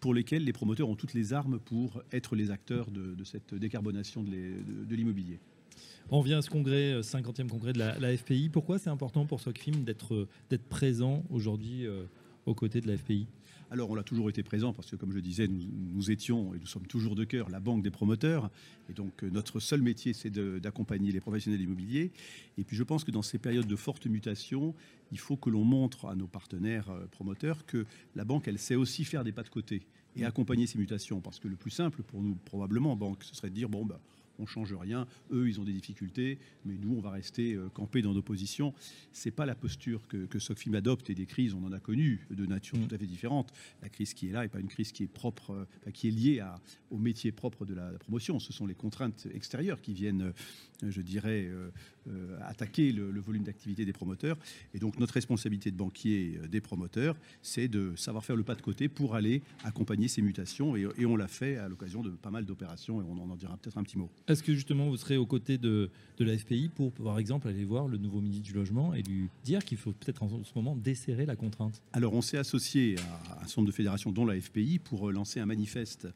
pour 0.00 0.12
lesquels 0.12 0.44
les 0.44 0.52
promoteurs 0.52 0.88
ont 0.88 0.96
toutes 0.96 1.14
les 1.14 1.32
armes 1.32 1.58
pour 1.58 2.02
être 2.12 2.36
les 2.36 2.50
acteurs 2.50 2.90
de, 2.90 3.22
cette 3.24 3.54
décarbonation 3.54 4.22
de 4.22 4.94
l'immobilier. 4.94 5.38
On 6.10 6.20
vient 6.20 6.38
à 6.38 6.42
ce 6.42 6.50
congrès, 6.50 7.00
50e 7.00 7.48
congrès 7.48 7.72
de 7.72 7.78
la, 7.78 8.16
FPI. 8.16 8.50
Pourquoi 8.50 8.78
c'est 8.78 8.90
important 8.90 9.24
pour 9.24 9.40
SOCFIM 9.40 9.84
d'être 9.84 10.28
présent 10.68 11.24
aujourd'hui 11.30 11.86
aux 12.44 12.54
côtés 12.54 12.82
de 12.82 12.88
la 12.88 12.98
FPI 12.98 13.26
alors, 13.74 13.90
on 13.90 13.96
l'a 13.96 14.04
toujours 14.04 14.30
été 14.30 14.44
présent 14.44 14.72
parce 14.72 14.88
que, 14.88 14.94
comme 14.94 15.10
je 15.10 15.18
disais, 15.18 15.48
nous, 15.48 16.10
étions 16.12 16.54
et 16.54 16.60
nous 16.60 16.66
sommes 16.66 16.86
toujours 16.86 17.16
de 17.16 17.24
cœur 17.24 17.50
la 17.50 17.58
banque 17.58 17.82
des 17.82 17.90
promoteurs. 17.90 18.48
Et 18.88 18.92
donc, 18.92 19.24
euh, 19.24 19.30
notre 19.30 19.58
seul 19.58 19.82
métier, 19.82 20.12
c'est 20.12 20.30
d'accompagner 20.30 21.10
les 21.10 21.20
professionnels 21.20 21.60
immobiliers. 21.60 22.12
Et 22.56 22.62
puis, 22.62 22.76
je 22.76 22.84
pense 22.84 23.02
que 23.02 23.10
dans 23.10 23.22
ces 23.22 23.38
périodes 23.38 23.66
de 23.66 23.74
forte 23.74 24.06
mutation, 24.06 24.76
il 25.10 25.18
faut 25.18 25.36
que 25.36 25.50
l'on 25.50 25.64
montre 25.64 26.06
à 26.06 26.14
nos 26.14 26.28
partenaires 26.28 26.88
euh, 26.90 27.06
promoteurs 27.10 27.66
que 27.66 27.84
la 28.14 28.24
banque, 28.24 28.46
elle 28.46 28.60
sait 28.60 28.76
aussi 28.76 29.04
faire 29.04 29.24
des 29.24 29.32
pas 29.32 29.42
de 29.42 29.48
côté 29.48 29.82
et 30.14 30.24
accompagner 30.24 30.68
ces 30.68 30.78
mutations. 30.78 31.20
Parce 31.20 31.40
que 31.40 31.48
le 31.48 31.56
plus 31.56 31.72
simple 31.72 32.04
pour 32.04 32.22
nous, 32.22 32.36
probablement, 32.44 32.94
banque, 32.94 33.24
ce 33.24 33.34
serait 33.34 33.50
de 33.50 33.56
dire 33.56 33.68
bon, 33.68 33.84
bah, 33.84 33.98
on 34.38 34.46
change 34.46 34.72
rien. 34.74 35.06
Eux, 35.32 35.48
ils 35.48 35.60
ont 35.60 35.64
des 35.64 35.72
difficultés, 35.72 36.38
mais 36.64 36.74
nous, 36.76 36.94
on 36.96 37.00
va 37.00 37.10
rester 37.10 37.54
euh, 37.54 37.68
campés 37.68 38.02
dans 38.02 38.14
nos 38.14 38.22
positions. 38.22 38.74
C'est 39.12 39.30
pas 39.30 39.46
la 39.46 39.54
posture 39.54 40.06
que, 40.08 40.26
que 40.26 40.38
SOCFIM 40.38 40.74
adopte 40.74 41.10
et 41.10 41.14
des 41.14 41.26
crises, 41.26 41.54
on 41.54 41.64
en 41.64 41.72
a 41.72 41.80
connu 41.80 42.26
de 42.30 42.46
nature 42.46 42.78
mm. 42.78 42.86
tout 42.86 42.94
à 42.94 42.98
fait 42.98 43.06
différente. 43.06 43.52
La 43.82 43.88
crise 43.88 44.14
qui 44.14 44.28
est 44.28 44.32
là 44.32 44.42
n'est 44.42 44.48
pas 44.48 44.60
une 44.60 44.68
crise 44.68 44.92
qui 44.92 45.04
est 45.04 45.08
propre, 45.08 45.52
euh, 45.52 45.90
qui 45.92 46.08
est 46.08 46.10
liée 46.10 46.40
à, 46.40 46.56
au 46.90 46.98
métier 46.98 47.32
propre 47.32 47.64
de 47.64 47.74
la, 47.74 47.90
promotion. 47.98 48.38
Ce 48.38 48.52
sont 48.52 48.66
les 48.66 48.74
contraintes 48.74 49.26
extérieures 49.32 49.80
qui 49.80 49.94
viennent, 49.94 50.32
euh, 50.82 50.90
je 50.90 51.00
dirais, 51.00 51.48
attaquer 52.42 52.92
le, 52.92 53.18
volume 53.20 53.44
d'activité 53.44 53.84
des 53.84 53.92
promoteurs. 53.92 54.36
Et 54.74 54.78
donc, 54.78 54.98
notre 54.98 55.14
responsabilité 55.14 55.70
de 55.70 55.76
banquier 55.76 56.38
des 56.50 56.60
promoteurs, 56.60 57.16
c'est 57.40 57.68
de 57.68 57.94
savoir 57.96 58.24
faire 58.24 58.36
le 58.36 58.42
pas 58.42 58.54
de 58.54 58.60
côté 58.60 58.88
pour 58.88 59.14
aller 59.14 59.40
accompagner 59.62 60.08
ces 60.08 60.20
mutations. 60.20 60.76
Et, 60.76 60.86
et 60.98 61.06
on 61.06 61.16
l'a 61.16 61.28
fait 61.28 61.56
à 61.56 61.68
l'occasion 61.68 62.02
de 62.02 62.10
pas 62.10 62.30
mal 62.30 62.44
d'opérations, 62.44 63.00
et 63.00 63.04
on 63.04 63.18
en 63.18 63.36
dira 63.36 63.56
peut-être 63.56 63.78
un 63.78 63.82
petit 63.82 63.96
mot. 63.96 64.10
Est-ce 64.26 64.42
que 64.42 64.54
justement 64.54 64.88
vous 64.88 64.96
serez 64.96 65.18
aux 65.18 65.26
côtés 65.26 65.58
de, 65.58 65.90
de 66.16 66.24
la 66.24 66.36
FPI 66.36 66.70
pour, 66.74 66.92
par 66.92 67.18
exemple, 67.18 67.46
aller 67.46 67.64
voir 67.64 67.88
le 67.88 67.98
nouveau 67.98 68.20
ministre 68.20 68.44
du 68.44 68.54
Logement 68.54 68.94
et 68.94 69.02
lui 69.02 69.28
dire 69.44 69.64
qu'il 69.64 69.76
faut 69.76 69.92
peut-être 69.92 70.22
en 70.22 70.42
ce 70.44 70.52
moment 70.56 70.76
desserrer 70.76 71.26
la 71.26 71.36
contrainte? 71.36 71.82
Alors 71.92 72.14
on 72.14 72.22
s'est 72.22 72.38
associé 72.38 72.96
à 73.30 73.44
un 73.44 73.46
centre 73.46 73.66
de 73.66 73.72
fédération 73.72 74.12
dont 74.12 74.24
la 74.24 74.40
FPI 74.40 74.78
pour 74.78 75.12
lancer 75.12 75.40
un 75.40 75.46
manifeste 75.46 76.08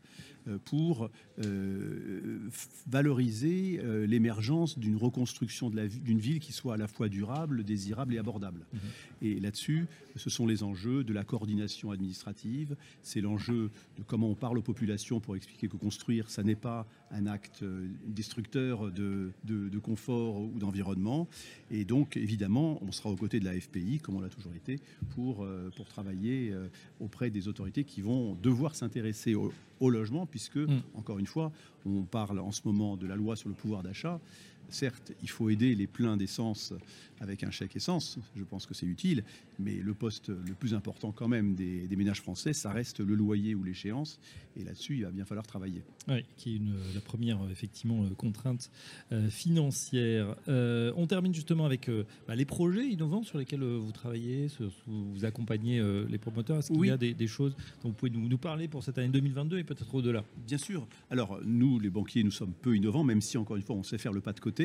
euh, 0.49 0.59
pour 0.65 1.11
euh, 1.45 2.49
valoriser 2.87 3.81
euh, 3.83 4.07
l'émergence 4.07 4.79
d'une 4.79 4.97
reconstruction 4.97 5.71
d'une 5.71 6.19
ville 6.19 6.41
qui 6.41 6.53
soit 6.53 6.75
à 6.75 6.77
la 6.77 6.89
fois 6.89 7.09
durable, 7.09 7.65
désirable 7.65 8.15
et 8.15 8.19
abordable. 8.19 8.67
Mhm. 8.73 8.81
Et 9.23 9.41
là-dessus, 9.41 9.87
ce 10.17 10.31
sont 10.31 10.47
les 10.47 10.63
enjeux 10.63 11.05
de 11.05 11.13
la 11.13 11.25
coordination 11.25 11.91
administrative, 11.91 12.77
c'est 13.03 13.21
l'enjeu 13.21 13.71
de 13.97 14.03
comment 14.03 14.31
on 14.31 14.35
parle 14.35 14.59
aux 14.59 14.63
populations 14.63 15.21
pour 15.21 15.37
expliquer 15.37 15.69
que 15.69 15.77
construire, 15.77 16.31
ça 16.31 16.43
n'est 16.43 16.57
pas 16.57 16.87
un 17.11 17.27
acte 17.27 17.65
destructeur 18.07 18.91
de, 18.91 19.33
de 19.45 19.79
confort 19.79 20.41
ou 20.41 20.59
d'environnement. 20.59 21.29
Et 21.71 21.85
donc, 21.85 22.17
évidemment, 22.17 22.81
on 22.83 22.93
sera 22.93 23.11
aux 23.11 23.17
côtés 23.17 23.41
de 23.41 23.45
la 23.45 23.59
FPI, 23.59 23.99
comme 24.01 24.17
on 24.17 24.21
l'a 24.21 24.29
toujours 24.29 24.55
été, 24.55 24.81
pour, 25.11 25.47
pour 25.77 25.87
travailler 25.87 26.55
auprès 27.01 27.31
des 27.31 27.49
autorités 27.49 27.85
qui 27.85 28.01
vont 28.01 28.35
devoir 28.43 28.75
s'intéresser 28.75 29.35
au, 29.35 29.53
logement, 29.91 30.27
puisque, 30.27 30.57
mm. 30.57 30.83
encore 30.95 31.19
une 31.19 31.27
fois, 31.27 31.53
on 31.87 32.03
parle 32.03 32.41
en 32.41 32.53
ce 32.53 32.63
moment 32.65 32.97
de 32.97 33.07
la 33.07 33.17
loi 33.17 33.37
sur 33.37 33.49
le 33.49 33.55
pouvoir 33.55 33.83
d'achat. 33.83 34.21
Certes, 34.69 35.13
il 35.23 35.31
faut 35.31 35.51
aider 35.51 35.75
les 35.75 35.87
pleins 35.87 36.17
d'essence 36.17 36.73
avec 37.21 37.43
un 37.43 37.51
chèque 37.51 37.77
essence, 37.77 38.19
je 38.37 38.45
pense 38.45 38.67
que 38.67 38.75
c'est 38.75 38.87
utile, 38.87 39.25
mais 39.59 39.75
le 39.75 39.95
poste 39.95 40.29
le 40.29 40.55
plus 40.55 40.75
important 40.75 41.13
quand 41.13 41.29
même 41.29 41.55
des, 41.55 41.89
ménages 41.97 42.21
français, 42.21 42.53
ça 42.53 42.71
reste 42.71 43.01
le 43.01 43.15
loyer 43.15 43.57
ou 43.57 43.65
l'échéance, 43.65 44.21
et 44.57 44.65
là-dessus, 44.65 44.97
il 44.97 45.05
va 45.05 45.11
bien 45.11 45.25
falloir 45.25 45.47
travailler. 45.47 45.83
Oui, 46.07 46.25
qui 46.37 46.53
est 46.53 46.57
une, 46.57 46.75
la 46.95 47.01
première, 47.01 47.39
effectivement, 47.51 48.05
euh, 48.05 48.15
contrainte 48.17 48.71
euh, 49.13 49.29
financière. 49.29 50.37
Euh, 50.49 50.93
on 50.97 51.07
termine 51.07 51.35
justement 51.35 51.65
avec 51.65 51.91
bah, 52.27 52.37
les 52.37 52.45
projets 52.45 52.87
innovants 52.87 53.23
sur 53.23 53.39
lesquels 53.39 53.63
vous 53.63 53.93
travaillez, 53.93 54.49
vous 54.87 55.25
accompagnez 55.25 55.83
les 56.09 56.19
promoteurs. 56.19 56.59
Est-ce 56.59 56.73
qu'il 56.73 56.87
y 56.87 56.91
a 56.91 56.97
des, 56.97 57.27
choses 57.27 57.55
dont 57.83 57.89
vous 57.89 57.95
pouvez 57.95 58.11
nous, 58.11 58.29
nous, 58.29 58.39
parler 58.39 58.69
pour 58.69 58.83
cette 58.83 58.99
année 58.99 59.09
2022 59.09 59.59
et 59.59 59.65
peut-être 59.65 59.95
au-delà? 59.95 60.25
Bien 60.47 60.59
sûr. 60.59 60.87
Alors, 61.11 61.41
nous, 61.45 61.79
les 61.79 61.91
banquiers, 61.91 62.23
nous 62.23 62.31
sommes 62.31 62.53
peu 62.53 62.77
innovants, 62.77 63.05
même 63.05 63.21
si, 63.21 63.37
encore 63.39 63.57
une 63.57 63.63
fois, 63.63 63.77
on 63.77 63.83
sait 63.83 63.99
faire 63.99 64.13
le 64.13 64.21
pas 64.21 64.33
de 64.33 64.41
côté. 64.41 64.58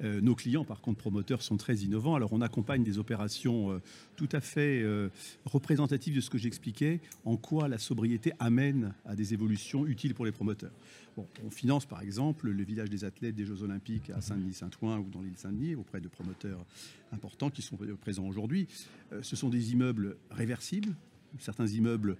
Nos 0.00 0.34
clients, 0.34 0.64
par 0.64 0.80
contre, 0.80 0.98
promoteurs, 0.98 1.42
sont 1.42 1.56
très 1.56 1.76
innovants 1.76 2.06
alors 2.14 2.32
on 2.32 2.40
accompagne 2.40 2.82
des 2.82 2.98
opérations 2.98 3.72
euh, 3.72 3.82
tout 4.16 4.28
à 4.32 4.40
fait 4.40 4.82
euh, 4.82 5.08
représentatives 5.44 6.14
de 6.14 6.20
ce 6.20 6.30
que 6.30 6.38
j'expliquais, 6.38 7.00
en 7.24 7.36
quoi 7.36 7.68
la 7.68 7.78
sobriété 7.78 8.32
amène 8.38 8.94
à 9.04 9.16
des 9.16 9.34
évolutions 9.34 9.86
utiles 9.86 10.14
pour 10.14 10.26
les 10.26 10.32
promoteurs. 10.32 10.72
on 11.16 11.50
finance 11.50 11.86
par 11.86 12.02
exemple 12.02 12.48
le 12.48 12.62
village 12.64 12.90
des 12.90 13.04
athlètes 13.04 13.34
des 13.34 13.44
Jeux 13.44 13.62
Olympiques 13.62 14.10
à 14.10 14.20
Saint-Denis-Saint-Ouen 14.20 14.98
ou 14.98 15.10
dans 15.10 15.22
l'île 15.22 15.36
Saint-Denis 15.36 15.74
auprès 15.74 16.00
de 16.00 16.08
promoteurs 16.08 16.64
importants 17.12 17.50
qui 17.50 17.62
sont 17.62 17.78
présents 18.00 18.26
aujourd'hui. 18.26 18.66
Euh, 19.12 19.22
ce 19.22 19.36
sont 19.36 19.48
des 19.48 19.72
immeubles 19.72 20.16
réversibles. 20.30 20.94
Certains 21.38 21.66
immeubles, 21.66 22.16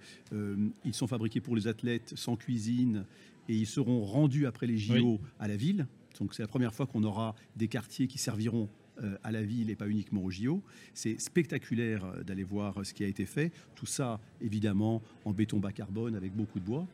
ils 0.85 0.93
sont 0.93 1.07
fabriqués 1.07 1.41
pour 1.41 1.55
les 1.55 1.65
athlètes 1.65 2.13
sans 2.15 2.35
cuisine 2.35 3.03
et 3.49 3.55
ils 3.55 3.65
seront 3.65 4.05
rendus 4.05 4.45
après 4.45 4.67
les 4.67 4.77
JO 4.77 5.19
à 5.39 5.47
la 5.47 5.55
ville. 5.55 5.87
Donc 6.19 6.33
c'est 6.33 6.43
la 6.43 6.47
première 6.47 6.73
fois 6.73 6.85
qu'on 6.85 7.03
aura 7.03 7.35
des 7.55 7.67
quartiers 7.67 8.07
qui 8.07 8.17
serviront 8.17 8.69
euh, 9.03 9.15
à 9.23 9.31
la 9.31 9.43
ville 9.43 9.69
et 9.69 9.75
pas 9.75 9.87
uniquement 9.87 10.23
au 10.23 10.31
JO. 10.31 10.63
C'est 10.93 11.19
spectaculaire 11.19 12.03
euh, 12.05 12.23
d'aller 12.23 12.43
voir 12.43 12.83
ce 12.83 12.93
qui 12.93 13.03
a 13.03 13.07
été 13.07 13.25
fait. 13.25 13.51
Tout 13.75 13.85
ça, 13.85 14.19
évidemment, 14.41 15.03
en 15.25 15.31
béton 15.31 15.59
bas 15.59 15.71
carbone 15.71 16.15
avec 16.15 16.35
beaucoup 16.35 16.59
de 16.59 16.65
bois. 16.65 16.87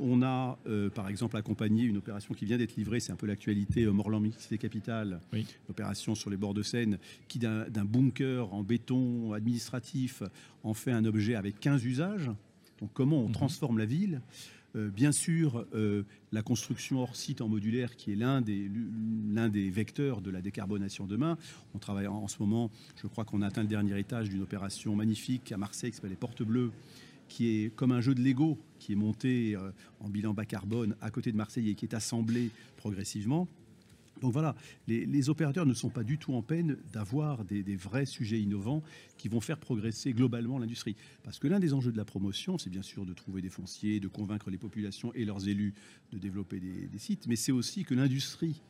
On 0.00 0.22
a, 0.22 0.58
euh, 0.66 0.90
par 0.90 1.08
exemple, 1.08 1.36
accompagné 1.36 1.84
une 1.84 1.96
opération 1.96 2.34
qui 2.34 2.44
vient 2.44 2.56
d'être 2.56 2.76
livrée, 2.76 3.00
c'est 3.00 3.12
un 3.12 3.16
peu 3.16 3.26
l'actualité, 3.26 3.84
Morland 3.86 4.20
Mixité 4.20 4.58
Capital, 4.58 5.20
oui. 5.32 5.46
opération 5.68 6.14
sur 6.14 6.30
les 6.30 6.36
bords 6.36 6.54
de 6.54 6.62
Seine, 6.62 6.98
qui 7.26 7.40
d'un 7.40 7.84
bunker 7.84 8.52
en 8.52 8.62
béton 8.62 9.32
administratif 9.32 10.22
en 10.62 10.74
fait 10.74 10.92
un 10.92 11.04
objet 11.04 11.34
avec 11.34 11.58
15 11.58 11.84
usages. 11.84 12.30
Donc 12.80 12.90
comment 12.92 13.18
on 13.18 13.28
mhm. 13.28 13.32
transforme 13.32 13.78
la 13.78 13.86
ville? 13.86 14.20
euh, 14.20 14.57
bien 14.74 15.12
sûr, 15.12 15.66
euh, 15.74 16.04
la 16.32 16.42
construction 16.42 17.02
hors 17.02 17.16
site 17.16 17.40
en 17.40 17.48
modulaire, 17.48 17.96
qui 17.96 18.12
est 18.12 18.16
l'un 18.16 18.40
des, 18.40 18.70
l'un 19.28 19.48
des 19.48 19.70
vecteurs 19.70 20.20
de 20.20 20.30
la 20.30 20.40
décarbonation 20.40 21.06
demain. 21.06 21.38
On 21.74 21.78
travaille 21.78 22.06
en, 22.06 22.28
ce 22.28 22.36
moment, 22.40 22.70
je 22.96 23.06
crois 23.06 23.24
qu'on 23.24 23.42
a 23.42 23.46
atteint 23.46 23.62
le 23.62 23.68
dernier 23.68 23.98
étage 23.98 24.28
d'une 24.28 24.42
opération 24.42 24.94
magnifique 24.94 25.52
à 25.52 25.56
Marseille 25.56 25.90
qui 25.90 25.96
s'appelle 25.96 26.10
les 26.10 26.16
Portes 26.16 26.42
Bleues, 26.42 26.70
qui 27.28 27.48
est 27.48 27.74
comme 27.74 27.92
un 27.92 28.00
jeu 28.00 28.14
de 28.14 28.22
Lego, 28.22 28.58
qui 28.78 28.92
est 28.92 28.96
monté 28.96 29.56
euh, 29.56 29.70
en 30.00 30.08
bilan 30.08 30.34
bas 30.34 30.44
carbone 30.44 30.96
à 31.00 31.10
côté 31.10 31.32
de 31.32 31.36
Marseille 31.36 31.70
et 31.70 31.74
qui 31.74 31.86
est 31.86 31.94
assemblé 31.94 32.50
progressivement. 32.76 33.48
Donc 34.20 34.32
voilà, 34.32 34.54
les, 34.86 35.30
opérateurs 35.30 35.66
ne 35.66 35.74
sont 35.74 35.90
pas 35.90 36.04
du 36.04 36.18
tout 36.18 36.34
en 36.34 36.42
peine 36.42 36.76
d'avoir 36.92 37.44
des, 37.44 37.76
vrais 37.76 38.06
sujets 38.06 38.40
innovants 38.40 38.82
qui 39.16 39.28
vont 39.28 39.40
faire 39.40 39.58
progresser 39.58 40.12
globalement 40.12 40.58
l'industrie. 40.58 40.96
Parce 41.22 41.38
que 41.38 41.48
l'un 41.48 41.60
des 41.60 41.74
enjeux 41.74 41.92
de 41.92 41.96
la 41.96 42.04
promotion, 42.04 42.58
c'est 42.58 42.70
bien 42.70 42.82
sûr 42.82 43.04
de 43.04 43.12
trouver 43.12 43.42
des 43.42 43.50
fonciers, 43.50 44.00
de 44.00 44.08
convaincre 44.08 44.50
les 44.50 44.58
populations 44.58 45.12
et 45.14 45.24
leurs 45.24 45.48
élus 45.48 45.74
de 46.12 46.18
développer 46.18 46.60
des, 46.60 46.98
sites, 46.98 47.26
mais 47.26 47.36
c'est 47.36 47.52
aussi 47.52 47.84
que 47.84 47.94
l'industrie 47.94 48.60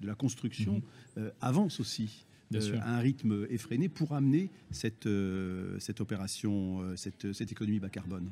de 0.00 0.06
la 0.06 0.14
construction 0.14 0.74
mhm. 0.74 0.82
euh, 1.18 1.30
avance 1.40 1.80
aussi. 1.80 2.26
Euh, 2.52 2.80
à 2.80 2.96
un 2.96 2.98
rythme 2.98 3.46
effréné 3.48 3.88
pour 3.88 4.12
amener 4.12 4.50
cette, 4.72 5.06
euh, 5.06 5.78
cette 5.78 6.00
opération, 6.00 6.82
cette, 6.96 7.32
cette 7.32 7.52
économie 7.52 7.78
bas 7.78 7.90
carbone. 7.90 8.28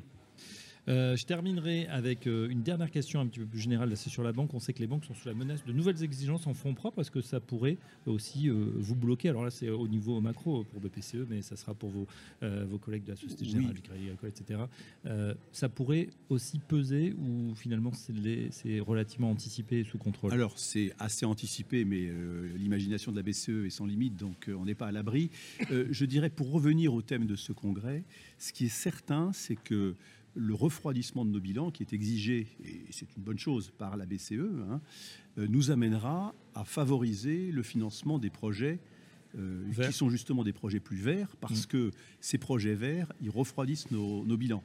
Euh, 0.89 1.15
je 1.15 1.25
terminerai 1.25 1.87
avec 1.87 2.25
euh, 2.25 2.49
une 2.49 2.63
dernière 2.63 2.89
question 2.89 3.19
un 3.19 3.27
petit 3.27 3.39
peu 3.39 3.45
plus 3.45 3.59
générale. 3.59 3.95
C'est 3.95 4.09
sur 4.09 4.23
la 4.23 4.31
banque. 4.31 4.53
On 4.53 4.59
sait 4.59 4.73
que 4.73 4.79
les 4.79 4.87
banques 4.87 5.05
sont 5.05 5.13
sous 5.13 5.27
la 5.27 5.35
menace 5.35 5.63
de 5.63 5.71
nouvelles 5.71 6.03
exigences 6.03 6.47
en 6.47 6.53
fonds 6.53 6.73
propres 6.73 6.95
parce 6.95 7.11
que 7.11 7.21
ça 7.21 7.39
pourrait 7.39 7.77
aussi 8.07 8.49
euh, 8.49 8.71
vous 8.77 8.95
bloquer? 8.95 9.29
Alors 9.29 9.43
là, 9.43 9.51
c'est 9.51 9.69
au 9.69 9.87
niveau 9.87 10.19
macro 10.19 10.63
pour 10.63 10.81
BPCE, 10.81 11.27
mais 11.29 11.41
ça 11.41 11.55
sera 11.55 11.73
pour 11.73 11.89
vos, 11.89 12.07
vos 12.41 12.77
collègues 12.77 13.03
de 13.03 13.11
la 13.11 13.15
Société 13.15 13.45
Générale 13.45 13.73
du 13.73 13.81
Crédit 13.81 14.05
Agricole, 14.05 14.29
etc. 14.29 14.61
ça 15.51 15.69
pourrait 15.69 16.09
aussi 16.29 16.59
peser 16.59 17.13
ou 17.13 17.53
finalement 17.55 17.91
c'est 17.93 18.79
relativement 18.79 19.31
anticipé 19.31 19.83
sous 19.83 19.97
contrôle? 19.97 20.33
Alors 20.33 20.57
c'est 20.57 20.93
assez 20.99 21.25
anticipé, 21.25 21.85
mais 21.85 22.09
l'imagination 22.57 23.11
de 23.11 23.17
la 23.17 23.23
BCE 23.23 23.65
est 23.65 23.69
sans 23.69 23.85
limite, 23.85 24.15
donc 24.15 24.49
on 24.49 24.65
n'est 24.65 24.75
pas 24.75 24.87
à 24.87 24.91
l'abri. 24.91 25.29
je 25.69 26.05
dirais 26.05 26.29
pour 26.29 26.51
revenir 26.51 26.93
au 26.93 27.01
thème 27.01 27.25
de 27.25 27.35
ce 27.35 27.51
congrès, 27.51 28.03
ce 28.37 28.53
qui 28.53 28.65
est 28.65 28.69
certain, 28.69 29.31
c'est 29.33 29.55
que 29.55 29.95
le 30.35 30.53
refroidissement 30.53 31.25
de 31.25 31.31
nos 31.31 31.39
bilans, 31.39 31.71
qui 31.71 31.83
est 31.83 31.93
exigé, 31.93 32.47
et 32.63 32.85
c'est 32.91 33.07
une 33.15 33.23
bonne 33.23 33.39
chose, 33.39 33.71
par 33.77 33.97
la 33.97 34.05
BCE, 34.05 34.33
hein, 34.69 34.81
euh, 35.37 35.47
nous 35.49 35.71
amènera 35.71 36.33
à 36.55 36.63
favoriser 36.63 37.51
le 37.51 37.63
financement 37.63 38.19
des 38.19 38.29
projets 38.29 38.79
euh, 39.37 39.63
qui 39.73 39.93
sont 39.93 40.09
justement 40.09 40.43
des 40.43 40.53
projets 40.53 40.79
plus 40.79 40.97
verts, 40.97 41.35
parce 41.39 41.63
mm. 41.63 41.67
que 41.67 41.91
ces 42.19 42.37
projets 42.37 42.75
verts, 42.75 43.11
ils 43.21 43.29
refroidissent 43.29 43.91
nos, 43.91 44.23
bilans. 44.37 44.63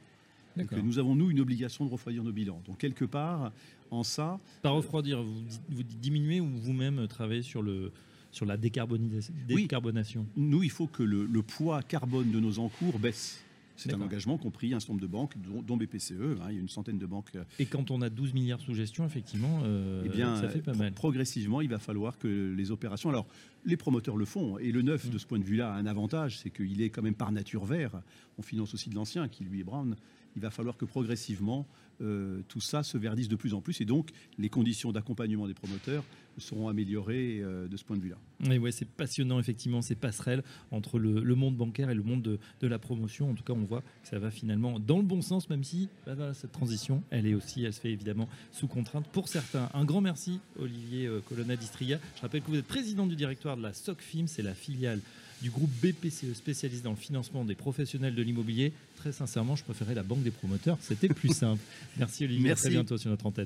Donc, 0.55 0.71
nous 0.71 0.99
avons, 0.99 1.15
nous, 1.15 1.29
une 1.29 1.39
obligation 1.39 1.85
de 1.85 1.91
refroidir 1.91 2.23
nos 2.23 2.31
bilans. 2.31 2.61
Donc, 2.65 2.77
quelque 2.77 3.05
part, 3.05 3.51
en 3.91 4.03
ça... 4.03 4.39
Par 4.61 4.73
refroidir, 4.73 5.21
vous, 5.21 5.43
vous 5.69 5.83
diminuez 5.83 6.39
ou 6.39 6.47
vous-même 6.47 7.07
travaillez 7.07 7.41
sur 7.41 7.61
le, 7.61 7.91
sur 8.35 8.45
la 8.45 8.57
décarbonation? 8.57 10.27
Nous, 10.35 10.63
il 10.63 10.69
faut 10.69 10.87
que 10.87 11.03
le, 11.03 11.41
poids 11.41 11.81
carbone 11.81 12.31
de 12.31 12.39
nos 12.39 12.59
encours 12.59 12.99
baisse. 12.99 13.41
C'est 13.75 13.93
un 13.93 14.01
engagement 14.01 14.37
qu'ont 14.37 14.51
pris 14.51 14.73
un 14.73 14.79
certain 14.79 14.93
nombre 14.93 15.01
de 15.01 15.07
banques, 15.07 15.35
dont, 15.37 15.77
BPCE. 15.77 16.11
Hein, 16.11 16.47
il 16.49 16.55
y 16.55 16.57
a 16.57 16.61
une 16.61 16.69
centaine 16.69 16.97
de 16.97 17.05
banques. 17.05 17.29
Euh, 17.35 17.43
Et 17.59 17.65
quand 17.65 17.91
on 17.91 18.01
a 18.01 18.09
12 18.09 18.33
milliards 18.33 18.61
sous 18.61 18.73
gestion, 18.73 19.05
effectivement, 19.05 19.61
euh, 19.63 20.03
eh 20.05 20.09
bien, 20.09 20.39
ça 20.39 20.49
fait 20.49 20.61
pas 20.61 20.73
mal. 20.73 20.93
Progressivement, 20.93 21.61
il 21.61 21.69
va 21.69 21.79
falloir 21.79 22.17
que 22.17 22.53
les 22.55 22.71
opérations. 22.71 23.09
Alors, 23.09 23.27
les 23.65 23.77
promoteurs 23.77 24.17
le 24.17 24.25
font. 24.25 24.57
Et 24.59 24.71
le 24.71 24.81
neuf, 24.81 25.09
de 25.09 25.15
mm. 25.15 25.19
ce 25.19 25.25
point 25.25 25.39
de 25.39 25.43
vue-là, 25.43 25.73
a 25.73 25.75
un 25.75 25.85
avantage 25.85 26.39
c'est 26.39 26.49
qu'il 26.49 26.81
est 26.81 26.89
quand 26.89 27.01
même 27.01 27.15
par 27.15 27.31
nature 27.31 27.65
vert. 27.65 28.01
On 28.37 28.41
finance 28.41 28.73
aussi 28.73 28.89
de 28.89 28.95
l'ancien, 28.95 29.27
qui 29.27 29.43
lui 29.43 29.61
est 29.61 29.63
brown. 29.63 29.95
Il 30.35 30.41
va 30.41 30.49
falloir 30.51 30.77
que 30.77 30.85
progressivement, 30.85 31.65
euh, 32.01 32.41
tout 32.47 32.59
ça 32.61 32.83
se 32.83 32.97
verdisse 32.97 33.29
de 33.29 33.35
plus 33.35 33.53
en 33.53 33.61
plus. 33.61 33.79
Et 33.81 33.85
donc, 33.85 34.09
les 34.37 34.49
conditions 34.49 34.91
d'accompagnement 34.91 35.47
des 35.47 35.53
promoteurs 35.53 36.03
seront 36.37 36.67
améliorées 36.67 37.39
euh, 37.41 37.67
de 37.67 37.77
ce 37.77 37.83
point 37.83 37.95
de 37.95 38.01
vue-là. 38.01 38.17
Oui, 38.47 38.57
ouais, 38.57 38.71
c'est 38.71 38.87
passionnant, 38.87 39.39
effectivement, 39.39 39.81
ces 39.81 39.95
passerelles 39.95 40.43
entre 40.71 40.99
le, 40.99 41.35
monde 41.35 41.55
bancaire 41.55 41.89
et 41.89 41.95
le 41.95 42.03
monde 42.03 42.21
de, 42.59 42.67
la 42.67 42.79
promotion. 42.79 43.29
En 43.29 43.33
tout 43.33 43.43
cas, 43.43 43.53
on 43.53 43.63
voit 43.63 43.81
que 43.81 44.09
ça 44.09 44.19
va 44.19 44.31
finalement 44.31 44.79
dans 44.79 44.97
le 44.97 45.03
bon 45.03 45.21
sens, 45.21 45.49
même 45.49 45.63
si 45.63 45.87
bah, 46.05 46.33
cette 46.33 46.51
transition, 46.51 47.03
elle 47.09 47.27
est 47.27 47.33
aussi, 47.33 47.63
elle 47.63 47.73
se 47.73 47.79
fait 47.79 47.91
évidemment 47.91 48.27
sous 48.51 48.67
contrainte 48.67 49.07
pour 49.07 49.29
certains. 49.29 49.69
Un 49.73 49.85
grand 49.85 50.01
merci, 50.01 50.39
Olivier 50.59 51.07
euh, 51.07 51.21
Colonna 51.21 51.55
d'Istria. 51.55 51.99
Je 52.15 52.21
rappelle 52.21 52.41
que 52.41 52.47
vous 52.47 52.57
êtes 52.57 52.67
président 52.67 53.05
du 53.05 53.15
directoire 53.15 53.55
de 53.55 53.61
la 53.61 53.73
SOCFIM, 53.73 54.27
c'est 54.27 54.43
la 54.43 54.53
filiale 54.53 54.99
du 55.45 55.51
groupe 55.51 55.69
BPCE 55.79 56.33
spécialisé 56.33 56.81
dans 56.81 56.89
le 56.89 56.95
financement 56.95 57.45
des 57.45 57.53
professionnels 57.53 58.15
de 58.15 58.23
l'immobilier. 58.23 58.73
Très 58.95 59.11
sincèrement, 59.11 59.55
je 59.55 59.63
préférais 59.63 59.93
la 59.93 60.01
banque 60.01 60.23
des 60.23 60.31
promoteurs. 60.31 60.75
C'était 60.81 61.07
plus 61.07 61.29
simple. 61.35 61.61
Merci 61.97 62.23
Olivier. 62.23 62.45
Merci. 62.45 62.61
À 62.61 62.69
très 62.69 62.69
bientôt 62.71 62.97
sur 62.97 63.11
notre 63.11 63.27
antenne. 63.27 63.45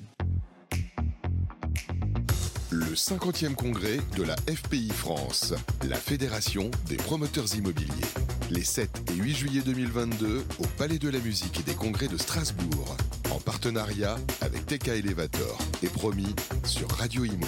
Le 2.71 2.93
50e 2.95 3.53
congrès 3.53 3.97
de 4.15 4.23
la 4.23 4.37
FPI 4.37 4.87
France, 4.91 5.53
la 5.89 5.97
Fédération 5.97 6.71
des 6.87 6.95
promoteurs 6.95 7.53
immobiliers. 7.53 7.91
Les 8.49 8.63
7 8.63 9.11
et 9.11 9.15
8 9.15 9.35
juillet 9.35 9.61
2022 9.65 10.45
au 10.59 10.67
Palais 10.77 10.99
de 10.99 11.09
la 11.09 11.19
Musique 11.19 11.59
et 11.59 11.63
des 11.63 11.75
Congrès 11.75 12.07
de 12.07 12.15
Strasbourg. 12.15 12.95
En 13.29 13.41
partenariat 13.41 14.17
avec 14.39 14.65
TK 14.65 14.87
Elevator 14.87 15.57
et 15.83 15.87
promis 15.87 16.33
sur 16.63 16.89
Radio 16.91 17.25
Imo. 17.25 17.45